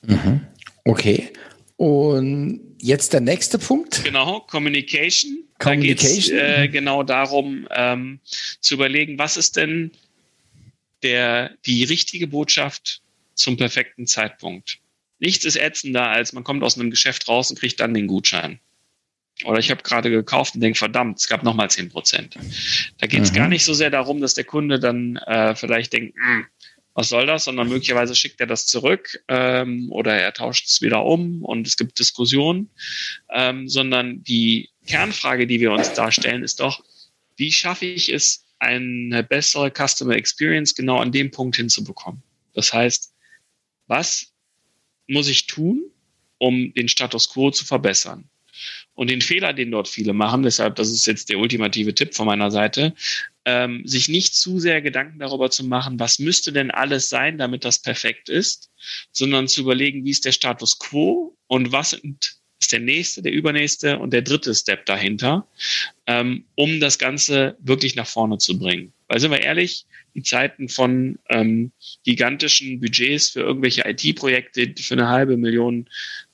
[0.03, 0.47] Mhm.
[0.85, 1.33] Okay.
[1.77, 4.03] Und jetzt der nächste Punkt.
[4.05, 5.45] Genau, Communication.
[5.59, 6.37] Communication.
[6.37, 8.21] Da geht äh, genau darum, ähm,
[8.61, 9.93] zu überlegen, was ist denn
[11.03, 13.03] der, die richtige Botschaft
[13.35, 14.79] zum perfekten Zeitpunkt.
[15.21, 18.61] Nichts ist ätzender, als man kommt aus einem Geschäft raus und kriegt dann den Gutschein.
[19.45, 22.37] Oder ich habe gerade gekauft und denke, verdammt, es gab nochmal zehn Prozent.
[22.99, 23.37] Da geht es mhm.
[23.37, 26.47] gar nicht so sehr darum, dass der Kunde dann äh, vielleicht denkt, hm,
[26.95, 31.05] was soll das, sondern möglicherweise schickt er das zurück ähm, oder er tauscht es wieder
[31.05, 32.71] um und es gibt Diskussionen,
[33.31, 36.83] ähm, sondern die Kernfrage, die wir uns darstellen, ist doch,
[37.37, 42.25] wie schaffe ich es, eine bessere Customer Experience genau an dem Punkt hinzubekommen?
[42.55, 43.15] Das heißt,
[43.87, 44.33] was
[45.07, 45.85] muss ich tun,
[46.39, 48.29] um den Status quo zu verbessern?
[48.99, 52.27] Und den Fehler, den dort viele machen, deshalb, das ist jetzt der ultimative Tipp von
[52.27, 52.95] meiner Seite,
[53.45, 57.65] ähm, sich nicht zu sehr Gedanken darüber zu machen, was müsste denn alles sein, damit
[57.65, 58.73] das perfekt ist,
[59.13, 64.01] sondern zu überlegen, wie ist der Status quo und was ist der nächste, der übernächste
[64.01, 65.47] und der dritte Step dahinter,
[66.09, 68.93] ähm, um das Ganze wirklich nach vorne zu bringen.
[69.07, 71.71] Weil sind wir ehrlich, die Zeiten von ähm,
[72.05, 75.89] gigantischen Budgets für irgendwelche IT-Projekte für eine halbe Million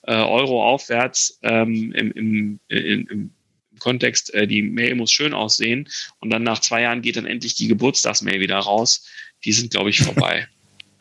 [0.06, 3.30] äh, Euro aufwärts ähm, im, im, im, im
[3.78, 5.88] Kontext, äh, die Mail muss schön aussehen
[6.20, 9.06] und dann nach zwei Jahren geht dann endlich die Geburtstagsmail wieder raus.
[9.44, 10.48] Die sind, glaube ich, vorbei.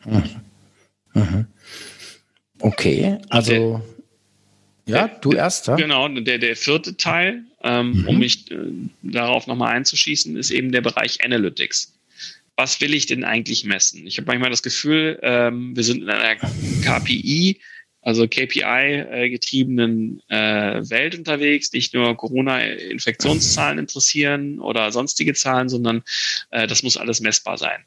[2.60, 3.82] Okay, also
[4.86, 5.66] der, ja, du erst.
[5.66, 5.76] Ja?
[5.76, 8.08] Genau, der, der vierte Teil, ähm, mhm.
[8.08, 8.56] um mich äh,
[9.02, 11.94] darauf nochmal einzuschießen, ist eben der Bereich Analytics
[12.56, 14.06] was will ich denn eigentlich messen?
[14.06, 16.36] Ich habe manchmal das Gefühl, ähm, wir sind in einer
[16.82, 17.60] KPI
[18.04, 26.02] also KPI-getriebenen äh, Welt unterwegs, nicht nur Corona-Infektionszahlen interessieren oder sonstige Zahlen, sondern
[26.50, 27.82] äh, das muss alles messbar sein.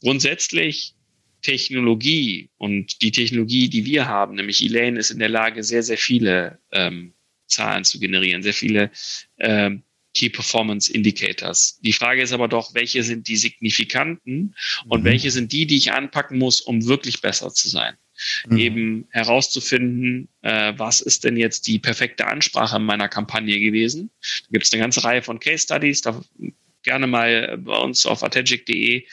[0.00, 0.94] Grundsätzlich
[1.42, 5.98] Technologie und die Technologie, die wir haben, nämlich Elaine, ist in der Lage, sehr, sehr
[5.98, 7.12] viele ähm,
[7.46, 8.90] Zahlen zu generieren, sehr viele
[9.38, 9.82] ähm,
[10.14, 11.78] Key Performance Indicators.
[11.82, 14.54] Die Frage ist aber doch, welche sind die signifikanten
[14.86, 15.04] und mhm.
[15.04, 17.96] welche sind die, die ich anpacken muss, um wirklich besser zu sein?
[18.48, 18.58] Mhm.
[18.58, 24.10] eben herauszufinden, äh, was ist denn jetzt die perfekte Ansprache meiner Kampagne gewesen.
[24.20, 26.20] Da gibt es eine ganze Reihe von Case Studies, da
[26.82, 29.04] gerne mal bei uns auf ategic.de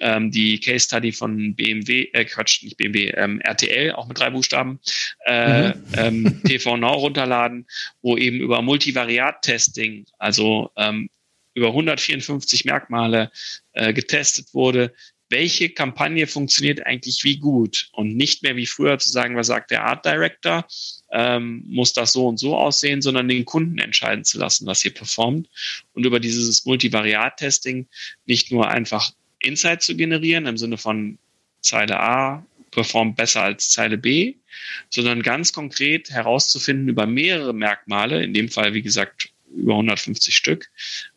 [0.00, 4.30] ähm, die Case Study von BMW, äh, Quatsch, nicht BMW, ähm, RTL, auch mit drei
[4.30, 4.80] Buchstaben,
[5.26, 5.84] äh, mhm.
[5.96, 7.66] ähm, TV Now runterladen,
[8.02, 11.10] wo eben über Multivariat-Testing, also ähm,
[11.54, 13.30] über 154 Merkmale
[13.72, 14.94] äh, getestet wurde,
[15.30, 17.88] welche Kampagne funktioniert eigentlich wie gut?
[17.92, 20.66] Und nicht mehr wie früher zu sagen, was sagt der Art Director,
[21.12, 24.92] ähm, muss das so und so aussehen, sondern den Kunden entscheiden zu lassen, was hier
[24.92, 25.48] performt.
[25.94, 27.86] Und über dieses Multivariat-Testing
[28.26, 31.18] nicht nur einfach Insight zu generieren im Sinne von
[31.60, 34.34] Zeile A performt besser als Zeile B,
[34.90, 40.70] sondern ganz konkret herauszufinden über mehrere Merkmale, in dem Fall wie gesagt über 150 Stück,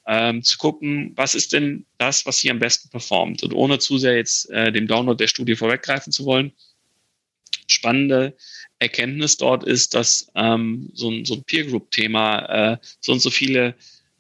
[0.08, 3.44] ähm, zu gucken, was ist denn das, was hier am besten performt.
[3.44, 6.52] Und ohne zu sehr jetzt äh, dem Download der Studie vorweggreifen zu wollen,
[7.68, 8.36] spannende
[8.80, 13.30] Erkenntnis dort ist, dass ähm, so ein, so ein Peer Group-Thema, äh, so und so
[13.30, 13.76] viele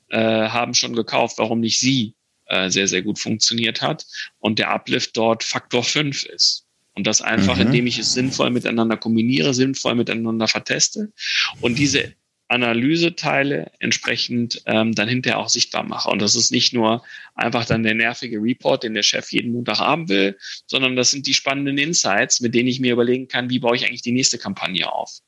[0.09, 2.13] äh, haben schon gekauft, warum nicht sie
[2.45, 4.05] äh, sehr, sehr gut funktioniert hat
[4.39, 6.65] und der Uplift dort Faktor 5 ist.
[6.95, 7.63] Und das einfach, mhm.
[7.63, 11.11] indem ich es sinnvoll miteinander kombiniere, sinnvoll miteinander verteste
[11.59, 12.13] und diese
[12.53, 16.09] Analyseteile entsprechend ähm, dann hinterher auch sichtbar mache.
[16.09, 17.03] Und das ist nicht nur
[17.35, 20.37] einfach dann der nervige Report, den der Chef jeden Montag haben will,
[20.67, 23.85] sondern das sind die spannenden Insights, mit denen ich mir überlegen kann, wie baue ich
[23.85, 25.19] eigentlich die nächste Kampagne auf.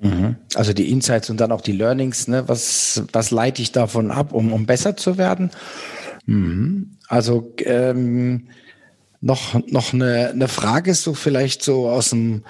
[0.00, 0.36] Mhm.
[0.54, 2.48] Also die Insights und dann auch die Learnings, ne?
[2.48, 5.50] was, was leite ich davon ab, um, um besser zu werden?
[6.26, 6.98] Mhm.
[7.08, 8.48] Also ähm,
[9.20, 12.44] noch, noch eine, eine Frage so vielleicht so aus dem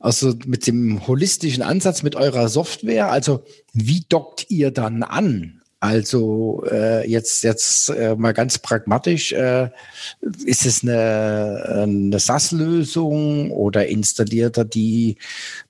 [0.00, 5.58] also mit dem holistischen Ansatz mit eurer Software, also wie dockt ihr dann an?
[5.80, 9.70] Also äh, jetzt jetzt äh, mal ganz pragmatisch, äh,
[10.44, 15.18] ist es eine, eine SaaS-Lösung oder installiert er die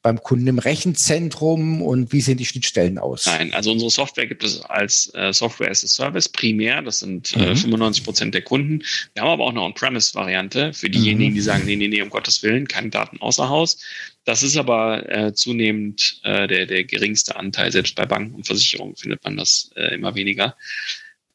[0.00, 3.26] beim Kunden im Rechenzentrum und wie sehen die Schnittstellen aus?
[3.26, 7.36] Nein, also unsere Software gibt es als äh, Software as a Service primär, das sind
[7.36, 7.56] äh, mhm.
[7.56, 8.82] 95 Prozent der Kunden.
[9.12, 11.34] Wir haben aber auch eine On-Premise-Variante für diejenigen, mhm.
[11.34, 13.76] die sagen, nee, nee, nee, um Gottes Willen, keine Daten außer Haus.
[14.24, 17.72] Das ist aber äh, zunehmend äh, der, der geringste Anteil.
[17.72, 20.57] Selbst bei Banken und Versicherungen findet man das äh, immer weniger.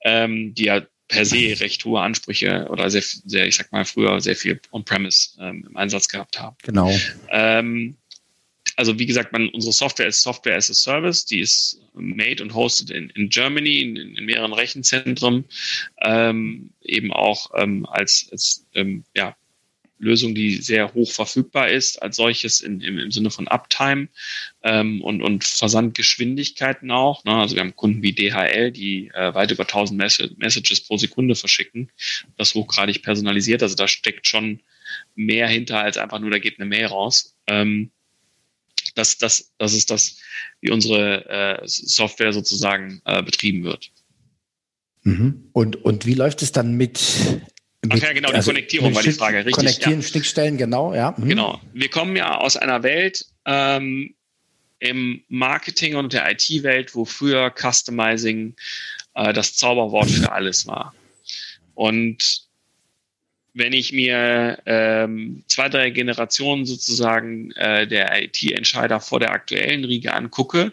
[0.01, 4.19] Ähm, die ja per se recht hohe Ansprüche oder sehr, sehr ich sag mal, früher
[4.21, 6.55] sehr viel On-Premise ähm, im Einsatz gehabt haben.
[6.63, 6.91] Genau.
[7.29, 7.97] Ähm,
[8.75, 12.53] also wie gesagt, man, unsere Software ist Software as a Service, die ist made und
[12.53, 15.45] hosted in, in Germany, in, in mehreren Rechenzentren,
[16.01, 19.35] ähm, eben auch ähm, als, als ähm, ja,
[20.03, 24.09] Lösung, die sehr hoch verfügbar ist, als solches in, im, im Sinne von Uptime
[24.61, 27.23] ähm, und, und Versandgeschwindigkeiten auch.
[27.23, 27.33] Ne?
[27.33, 31.35] Also wir haben Kunden wie DHL, die äh, weit über 1000 Mess Messages pro Sekunde
[31.35, 31.91] verschicken.
[32.37, 33.63] Das hochgradig personalisiert.
[33.63, 34.59] Also da steckt schon
[35.15, 37.35] mehr hinter als einfach nur, da geht eine Mail raus.
[37.47, 37.91] Ähm,
[38.95, 40.17] das, das, das ist das,
[40.61, 43.91] wie unsere äh, Software sozusagen äh, betrieben wird.
[45.03, 45.49] Mhm.
[45.51, 46.99] Und, und wie läuft es dann mit
[47.89, 49.37] Ach ja, genau, die also Konnektierung war die Frage.
[49.37, 50.07] Richtig, Konnektieren, ja.
[50.07, 51.13] Schnittstellen, genau, ja.
[51.17, 51.29] Mhm.
[51.29, 51.61] Genau.
[51.73, 54.15] Wir kommen ja aus einer Welt ähm,
[54.79, 58.55] im Marketing und der IT-Welt, wo früher Customizing
[59.15, 60.93] äh, das Zauberwort für alles war.
[61.75, 62.42] Und
[63.53, 70.13] wenn ich mir ähm, zwei, drei Generationen sozusagen äh, der IT-Entscheider vor der aktuellen Riege
[70.13, 70.71] angucke,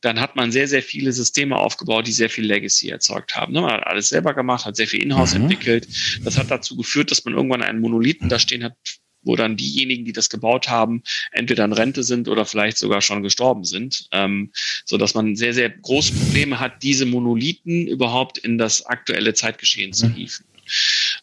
[0.00, 3.52] dann hat man sehr, sehr viele Systeme aufgebaut, die sehr viel Legacy erzeugt haben.
[3.52, 3.62] Ne?
[3.62, 5.42] Man hat alles selber gemacht, hat sehr viel Inhouse mhm.
[5.42, 5.88] entwickelt.
[6.24, 8.74] Das hat dazu geführt, dass man irgendwann einen Monolithen da stehen hat,
[9.22, 13.22] wo dann diejenigen, die das gebaut haben, entweder in Rente sind oder vielleicht sogar schon
[13.22, 14.52] gestorben sind, ähm,
[14.84, 19.92] so dass man sehr, sehr große Probleme hat, diese Monolithen überhaupt in das aktuelle Zeitgeschehen
[19.92, 20.14] zu mhm.
[20.14, 20.46] hieven.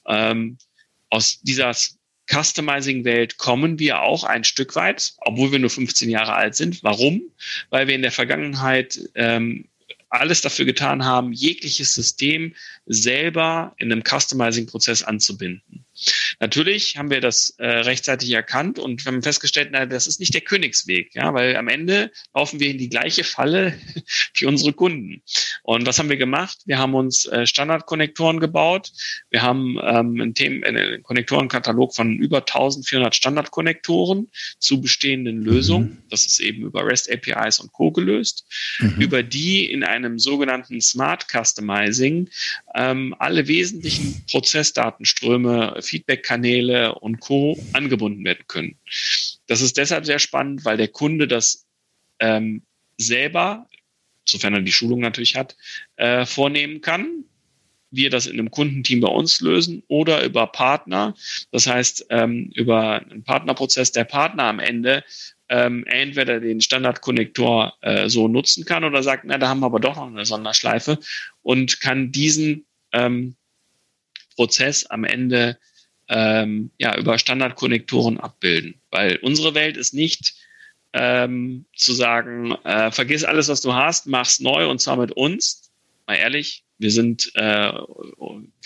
[0.05, 0.57] Ähm,
[1.09, 1.73] aus dieser
[2.29, 6.83] Customizing-Welt kommen wir auch ein Stück weit, obwohl wir nur 15 Jahre alt sind.
[6.83, 7.21] Warum?
[7.69, 9.65] Weil wir in der Vergangenheit ähm,
[10.09, 12.53] alles dafür getan haben, jegliches System
[12.87, 15.85] selber in einem Customizing-Prozess anzubinden.
[16.39, 20.41] Natürlich haben wir das äh, rechtzeitig erkannt und haben festgestellt, na, das ist nicht der
[20.41, 23.73] Königsweg, ja, weil am Ende laufen wir in die gleiche Falle
[24.35, 25.23] wie unsere Kunden.
[25.63, 26.59] Und was haben wir gemacht?
[26.65, 28.91] Wir haben uns äh, Standardkonnektoren gebaut.
[29.31, 35.89] Wir haben ähm, einen, Themen, einen Konnektorenkatalog von über 1400 Standardkonnektoren zu bestehenden Lösungen.
[35.89, 36.03] Mhm.
[36.09, 37.91] Das ist eben über REST APIs und Co.
[37.91, 38.45] gelöst,
[38.79, 39.01] mhm.
[39.01, 42.29] über die in einem sogenannten Smart Customizing
[42.77, 47.59] ähm, alle wesentlichen Prozessdatenströme Feedback-Kanäle und Co.
[47.73, 48.77] angebunden werden können.
[49.47, 51.65] Das ist deshalb sehr spannend, weil der Kunde das
[52.19, 52.61] ähm,
[52.97, 53.67] selber,
[54.25, 55.57] sofern er die Schulung natürlich hat,
[55.95, 57.23] äh, vornehmen kann.
[57.89, 61.15] Wir das in einem Kundenteam bei uns lösen oder über Partner.
[61.51, 65.03] Das heißt, ähm, über einen Partnerprozess, der Partner am Ende
[65.49, 69.79] ähm, entweder den Standardkonnektor äh, so nutzen kann oder sagt, na, da haben wir aber
[69.79, 70.99] doch noch eine Sonderschleife
[71.41, 73.35] und kann diesen ähm,
[74.35, 75.57] Prozess am Ende
[76.09, 78.79] ähm, ja, über Standardkonnektoren abbilden.
[78.91, 80.35] Weil unsere Welt ist nicht
[80.93, 85.71] ähm, zu sagen, äh, vergiss alles, was du hast, mach's neu und zwar mit uns.
[86.05, 87.71] Mal ehrlich, wir sind äh,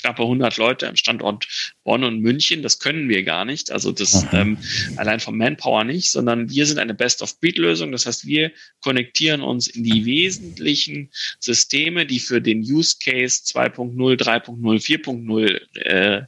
[0.01, 1.47] knappe 100 Leute am Standort
[1.83, 2.61] Bonn und München.
[2.61, 3.71] Das können wir gar nicht.
[3.71, 4.57] Also das ähm,
[4.97, 7.91] allein vom Manpower nicht, sondern wir sind eine Best-of-Breed-Lösung.
[7.91, 13.95] Das heißt, wir konnektieren uns in die wesentlichen Systeme, die für den Use Case 2.0,
[13.95, 16.25] 3.0, 4.0 äh,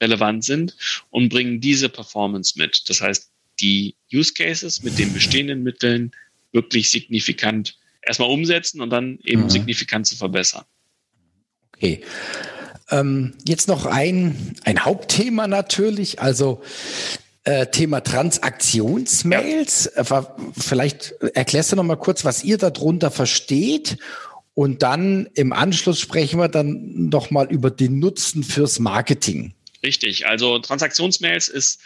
[0.00, 0.76] relevant sind
[1.10, 2.88] und bringen diese Performance mit.
[2.88, 6.12] Das heißt, die Use Cases mit den bestehenden Mitteln
[6.52, 9.50] wirklich signifikant erstmal umsetzen und dann eben mhm.
[9.50, 10.64] signifikant zu verbessern.
[11.76, 12.02] Okay.
[12.90, 16.62] Ähm, jetzt noch ein, ein Hauptthema natürlich, also
[17.44, 19.90] äh, Thema Transaktionsmails.
[19.96, 20.20] Ja.
[20.20, 20.22] Äh,
[20.58, 23.98] vielleicht erklärst du noch mal kurz, was ihr darunter versteht.
[24.54, 29.52] Und dann im Anschluss sprechen wir dann noch mal über den Nutzen fürs Marketing.
[29.82, 30.26] Richtig.
[30.26, 31.80] Also Transaktionsmails ist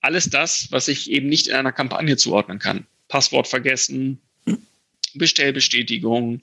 [0.00, 2.86] alles das, was ich eben nicht in einer Kampagne zuordnen kann.
[3.08, 4.20] Passwort vergessen,
[5.14, 6.40] Bestellbestätigung,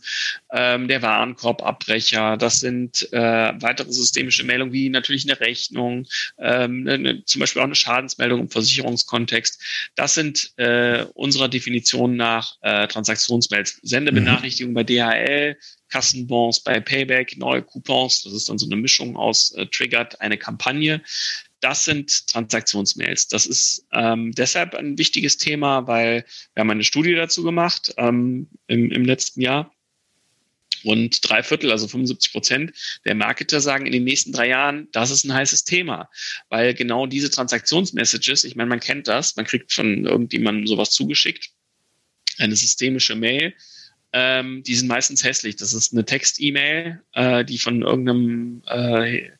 [0.51, 6.05] ähm, der Warenkorbabbrecher, das sind äh, weitere systemische Meldungen wie natürlich eine Rechnung,
[6.39, 9.61] ähm, eine, zum Beispiel auch eine Schadensmeldung im Versicherungskontext.
[9.95, 13.79] Das sind äh, unserer Definition nach äh, Transaktionsmails.
[13.83, 14.75] Sendebenachrichtigung mhm.
[14.75, 15.57] bei DHL,
[15.89, 20.37] Kassenbons bei Payback, neue Coupons, das ist dann so eine Mischung aus äh, triggert eine
[20.37, 21.01] Kampagne
[21.59, 23.27] das sind Transaktionsmails.
[23.27, 28.47] Das ist ähm, deshalb ein wichtiges Thema, weil wir haben eine Studie dazu gemacht ähm,
[28.67, 29.73] im, im letzten Jahr.
[30.83, 32.73] Und drei Viertel, also 75 Prozent
[33.05, 36.09] der Marketer sagen in den nächsten drei Jahren, das ist ein heißes Thema,
[36.49, 41.49] weil genau diese Transaktionsmessages, ich meine, man kennt das, man kriegt von irgendjemandem sowas zugeschickt,
[42.37, 43.55] eine systemische Mail,
[44.13, 45.55] ähm, die sind meistens hässlich.
[45.57, 49.31] Das ist eine Text-E-Mail, äh, die von irgendeinem äh,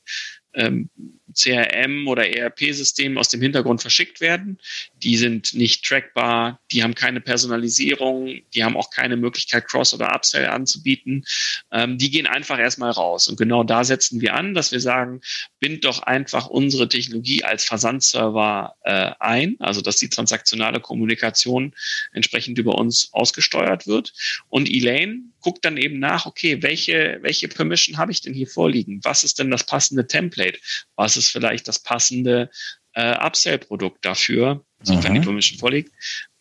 [0.53, 0.89] ähm,
[1.37, 4.59] CRM oder ERP-Systemen aus dem Hintergrund verschickt werden.
[5.03, 10.13] Die sind nicht trackbar, die haben keine Personalisierung, die haben auch keine Möglichkeit, Cross- oder
[10.15, 11.25] Upsell anzubieten.
[11.71, 13.27] Ähm, die gehen einfach erstmal raus.
[13.27, 15.21] Und genau da setzen wir an, dass wir sagen,
[15.59, 21.73] bind doch einfach unsere Technologie als Versandserver äh, ein, also dass die transaktionale Kommunikation
[22.13, 24.13] entsprechend über uns ausgesteuert wird.
[24.49, 28.99] Und Elaine guckt dann eben nach, okay, welche, welche Permission habe ich denn hier vorliegen?
[29.03, 30.59] Was ist denn das passende Template?
[30.95, 32.49] Was ist vielleicht das passende
[32.93, 35.91] äh, Upsell-Produkt dafür, sofern die Permission vorliegt,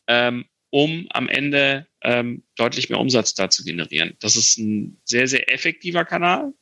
[0.06, 4.14] ähm, um am Ende ähm, deutlich mehr Umsatz da zu generieren.
[4.20, 6.52] Das ist ein sehr, sehr effektiver Kanal,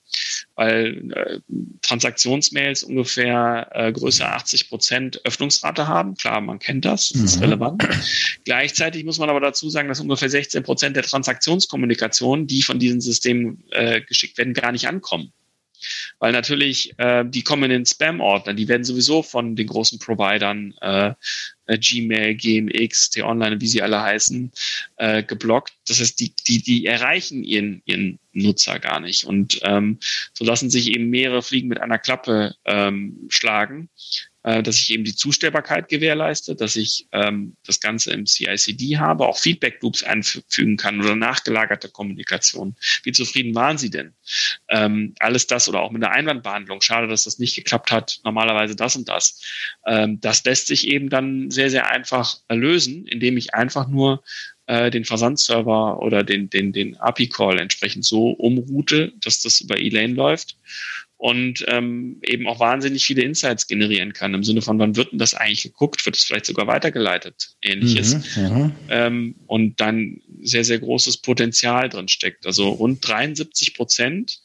[0.54, 1.40] weil äh,
[1.82, 6.14] Transaktionsmails ungefähr äh, größer 80 Prozent Öffnungsrate haben.
[6.14, 7.24] Klar, man kennt das, das mhm.
[7.26, 7.88] ist relevant.
[8.44, 13.00] Gleichzeitig muss man aber dazu sagen, dass ungefähr 16 Prozent der Transaktionskommunikation, die von diesen
[13.00, 15.32] Systemen äh, geschickt werden, gar nicht ankommen.
[16.18, 20.74] Weil natürlich, äh, die kommen in den Spam-Ordner, die werden sowieso von den großen Providern,
[20.80, 21.14] äh,
[21.66, 24.52] äh Gmail, GMX, T-Online, wie sie alle heißen,
[24.96, 25.74] äh, geblockt.
[25.86, 29.24] Das heißt, die, die, die erreichen ihren, ihren Nutzer gar nicht.
[29.24, 29.98] Und ähm,
[30.32, 33.88] so lassen sich eben mehrere Fliegen mit einer Klappe ähm, schlagen
[34.44, 39.38] dass ich eben die Zustellbarkeit gewährleiste, dass ich ähm, das Ganze im CICD habe, auch
[39.38, 42.76] Feedback Loops einfügen kann oder nachgelagerte Kommunikation.
[43.04, 44.12] Wie zufrieden waren Sie denn?
[44.68, 46.82] Ähm, alles das oder auch mit der Einwandbehandlung.
[46.82, 48.20] Schade, dass das nicht geklappt hat.
[48.24, 49.40] Normalerweise das und das.
[49.86, 54.22] Ähm, das lässt sich eben dann sehr, sehr einfach lösen, indem ich einfach nur
[54.66, 60.14] äh, den Versandserver oder den, den, den API-Call entsprechend so umroute, dass das über Elaine
[60.14, 60.56] läuft
[61.24, 64.34] und ähm, eben auch wahnsinnig viele Insights generieren kann.
[64.34, 66.04] Im Sinne von, wann wird denn das eigentlich geguckt?
[66.04, 67.56] Wird es vielleicht sogar weitergeleitet?
[67.62, 68.36] Ähnliches.
[68.36, 72.44] Mhm, ähm, und dann sehr, sehr großes Potenzial drin steckt.
[72.44, 74.38] Also rund 73 Prozent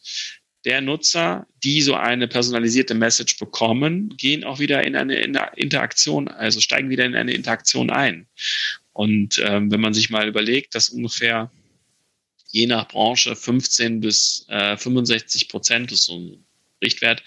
[0.64, 5.16] der Nutzer, die so eine personalisierte Message bekommen, gehen auch wieder in eine
[5.58, 8.26] Interaktion, also steigen wieder in eine Interaktion ein.
[8.94, 11.52] Und ähm, wenn man sich mal überlegt, dass ungefähr
[12.52, 16.46] je nach Branche 15 bis äh, 65 Prozent ist so ein
[16.82, 17.24] Richtwert,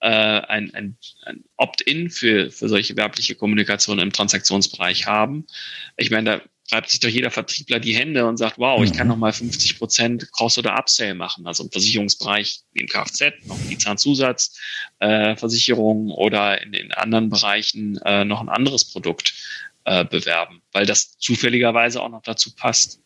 [0.00, 5.46] äh, ein, ein, ein Opt-in für, für solche werbliche Kommunikation im Transaktionsbereich haben.
[5.96, 9.06] Ich meine, da reibt sich doch jeder Vertriebler die Hände und sagt, wow, ich kann
[9.06, 9.12] mhm.
[9.12, 11.46] noch mal 50 Prozent Cross- oder Upsell machen.
[11.46, 18.24] Also im Versicherungsbereich, im Kfz, noch die Zahnzusatzversicherung äh, oder in den anderen Bereichen äh,
[18.24, 19.34] noch ein anderes Produkt
[19.84, 23.00] äh, bewerben, weil das zufälligerweise auch noch dazu passt.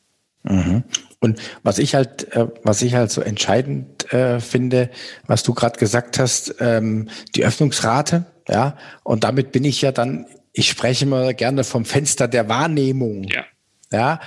[0.49, 0.84] Mhm.
[1.20, 4.90] Und was ich halt, äh, was ich halt so entscheidend äh, finde,
[5.26, 10.26] was du gerade gesagt hast, ähm, die Öffnungsrate, ja, und damit bin ich ja dann,
[10.53, 13.44] ich spreche immer gerne vom Fenster der Wahrnehmung, ja,
[13.92, 14.20] ja.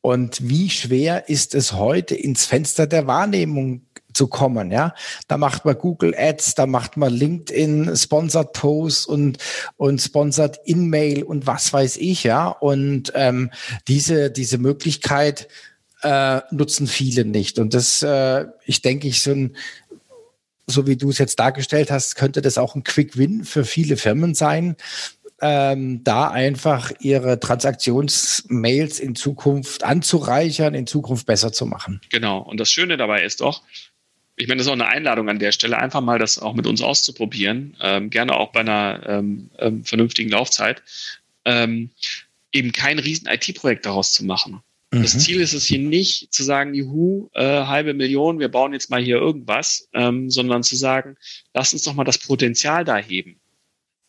[0.00, 3.85] Und wie schwer ist es heute, ins Fenster der Wahrnehmung
[4.16, 4.70] zu kommen.
[4.70, 4.94] Ja,
[5.28, 9.38] da macht man Google Ads, da macht man LinkedIn Sponsored Posts und
[9.76, 12.24] und Sponsored In-Mail und was weiß ich.
[12.24, 13.50] Ja, und ähm,
[13.86, 15.48] diese diese Möglichkeit
[16.02, 17.58] äh, nutzen viele nicht.
[17.58, 19.56] Und das, äh, ich denke, ich so ein
[20.68, 23.96] so wie du es jetzt dargestellt hast, könnte das auch ein Quick Win für viele
[23.96, 24.76] Firmen sein,
[25.40, 32.00] ähm, da einfach ihre Transaktionsmails in Zukunft anzureichern, in Zukunft besser zu machen.
[32.10, 32.38] Genau.
[32.38, 33.62] Und das Schöne dabei ist doch,
[34.36, 36.66] ich meine, das ist auch eine Einladung an der Stelle, einfach mal das auch mit
[36.66, 40.82] uns auszuprobieren, ähm, gerne auch bei einer ähm, ähm, vernünftigen Laufzeit,
[41.44, 41.90] ähm,
[42.52, 44.60] eben kein riesen IT-Projekt daraus zu machen.
[44.92, 45.02] Mhm.
[45.02, 48.90] Das Ziel ist es hier nicht zu sagen, juhu, äh, halbe Million, wir bauen jetzt
[48.90, 51.16] mal hier irgendwas, ähm, sondern zu sagen,
[51.54, 53.40] lass uns doch mal das Potenzial da heben.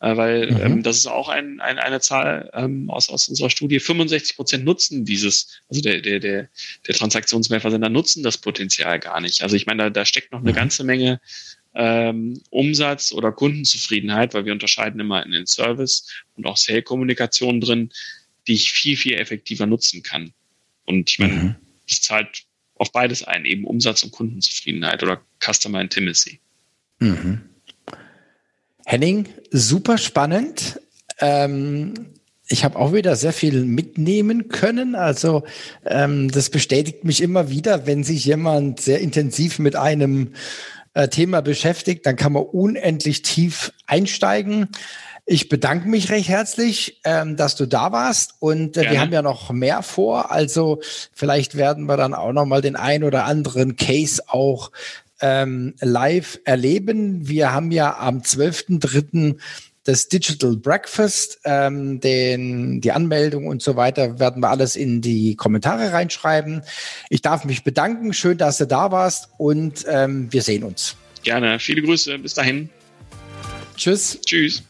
[0.00, 0.60] Äh, weil mhm.
[0.60, 3.80] ähm, das ist auch ein, ein, eine Zahl ähm, aus, aus unserer Studie.
[3.80, 6.48] 65 Prozent nutzen dieses, also der, der, der,
[6.86, 9.42] der Transaktionsmehrversender nutzen das Potenzial gar nicht.
[9.42, 10.56] Also ich meine, da, da steckt noch eine mhm.
[10.56, 11.20] ganze Menge
[11.74, 17.90] ähm, Umsatz oder Kundenzufriedenheit, weil wir unterscheiden immer in den Service und auch Sale-Kommunikation drin,
[18.46, 20.32] die ich viel, viel effektiver nutzen kann.
[20.84, 21.54] Und ich meine, mhm.
[21.88, 22.44] das zahlt
[22.76, 26.40] auf beides ein, eben Umsatz und Kundenzufriedenheit oder Customer Intimacy.
[27.00, 27.42] Mhm.
[28.90, 30.80] Henning, super spannend.
[31.20, 31.92] Ähm,
[32.48, 34.94] ich habe auch wieder sehr viel mitnehmen können.
[34.94, 35.42] Also
[35.84, 40.32] ähm, das bestätigt mich immer wieder, wenn sich jemand sehr intensiv mit einem
[40.94, 44.68] äh, Thema beschäftigt, dann kann man unendlich tief einsteigen.
[45.26, 49.20] Ich bedanke mich recht herzlich, ähm, dass du da warst und äh, wir haben ja
[49.20, 50.32] noch mehr vor.
[50.32, 50.80] Also
[51.12, 54.70] vielleicht werden wir dann auch noch mal den ein oder anderen Case auch
[55.20, 57.28] ähm, live erleben.
[57.28, 59.36] Wir haben ja am 12.3.
[59.84, 65.34] das Digital Breakfast, ähm, den, die Anmeldung und so weiter werden wir alles in die
[65.36, 66.62] Kommentare reinschreiben.
[67.10, 68.12] Ich darf mich bedanken.
[68.12, 70.96] Schön, dass du da warst und ähm, wir sehen uns.
[71.22, 71.58] Gerne.
[71.58, 72.18] Viele Grüße.
[72.18, 72.70] Bis dahin.
[73.76, 74.20] Tschüss.
[74.24, 74.62] Tschüss.